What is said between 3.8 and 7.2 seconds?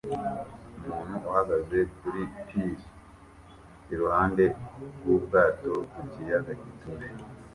iruhande rw'ubwato ku kiyaga gituje